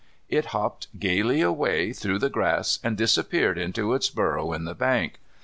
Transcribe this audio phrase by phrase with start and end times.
[0.29, 5.19] It hopped gaily away through the grass and disappeared into its burrow in the bank.